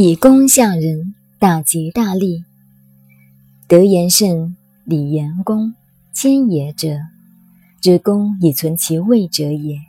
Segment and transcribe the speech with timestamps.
[0.00, 2.44] 以功下人，大吉大利。
[3.66, 5.74] 德言胜，礼言恭，
[6.12, 7.00] 谦也者，
[7.80, 9.80] 知功以存其位者也。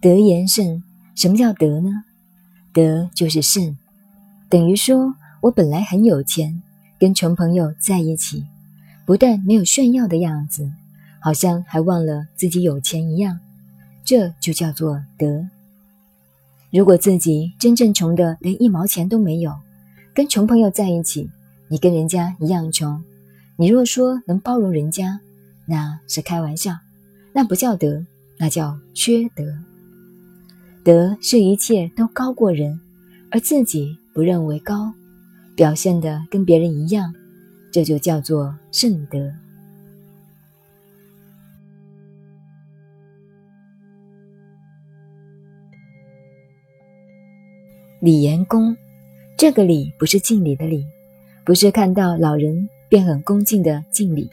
[0.00, 0.82] 德言胜，
[1.14, 2.02] 什么叫德呢？
[2.72, 3.76] 德就是胜，
[4.48, 6.60] 等于说我本来很有钱，
[6.98, 8.44] 跟穷朋友在一起，
[9.06, 10.72] 不但没有炫耀的样子，
[11.20, 13.38] 好像还忘了自己有钱一样，
[14.04, 15.46] 这就叫做德。
[16.74, 19.52] 如果自己真正穷的连一毛钱都没有，
[20.12, 21.30] 跟穷朋友在一起，
[21.68, 23.00] 你跟人家一样穷，
[23.56, 25.20] 你若说能包容人家，
[25.66, 26.72] 那是开玩笑，
[27.32, 28.04] 那不叫德，
[28.38, 29.44] 那叫缺德。
[30.82, 32.80] 德是一切都高过人，
[33.30, 34.92] 而自己不认为高，
[35.54, 37.14] 表现的跟别人一样，
[37.70, 39.30] 这就叫做圣德。
[48.00, 48.76] 礼言恭，
[49.36, 50.84] 这个礼不是敬礼的礼，
[51.44, 54.28] 不是看到老人便很恭敬的敬礼。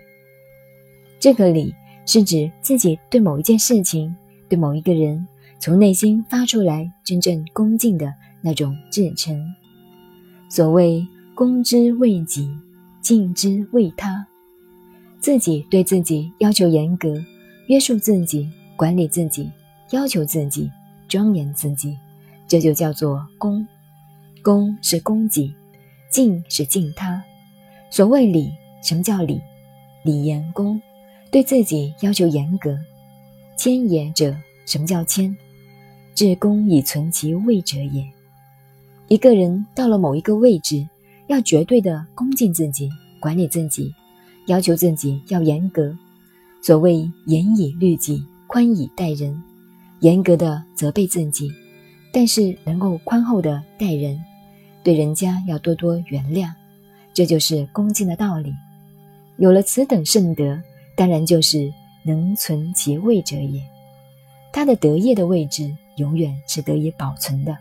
[1.20, 1.74] 这个礼
[2.06, 4.14] 是指自己对某一件事情、
[4.50, 5.26] 对某一个人，
[5.60, 9.40] 从内心发出来真正恭敬的那种至诚。
[10.50, 12.50] 所谓恭之为己，
[13.02, 14.28] 敬之为他。
[15.20, 17.24] 自己对自己要求严格，
[17.68, 19.50] 约束自己，管理自己，
[19.92, 20.70] 要求自己，
[21.08, 21.96] 庄严自己。
[22.52, 23.66] 这就叫做恭，
[24.44, 25.56] 恭是恭己，
[26.10, 27.24] 敬是敬他。
[27.90, 28.52] 所谓礼，
[28.84, 29.40] 什么叫礼？
[30.04, 30.82] 礼言恭，
[31.32, 32.78] 对自己要求严格。
[33.56, 34.36] 谦也者，
[34.66, 35.34] 什么叫谦？
[36.14, 38.06] 至恭以存其位者也。
[39.08, 40.86] 一个人到了某一个位置，
[41.28, 42.90] 要绝对的恭敬自己，
[43.22, 43.96] 管理自己，
[44.48, 45.98] 要求自己要严格。
[46.62, 49.42] 所谓严以律己，宽以待人，
[50.02, 51.50] 严格的责备自己。
[52.12, 54.22] 但是能够宽厚的待人，
[54.84, 56.52] 对人家要多多原谅，
[57.14, 58.54] 这就是恭敬的道理。
[59.38, 60.62] 有了此等圣德，
[60.96, 61.72] 当然就是
[62.04, 63.62] 能存其位者也。
[64.52, 67.58] 他的德业的位置永远是得以保存的。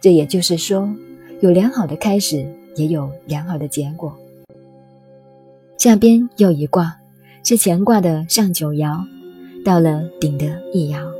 [0.00, 0.88] 这也就是说，
[1.40, 4.16] 有良好的开始，也有良好的结果。
[5.76, 6.96] 下边又一卦，
[7.42, 9.04] 是乾卦的上九爻，
[9.64, 11.15] 到了顶的一爻。